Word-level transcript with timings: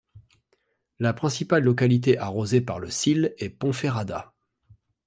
La 0.97 1.13
principale 1.13 1.63
localité 1.63 2.17
arrosée 2.17 2.59
par 2.59 2.79
le 2.79 2.89
Sil 2.89 3.35
est 3.37 3.51
Ponferrada. 3.51 4.33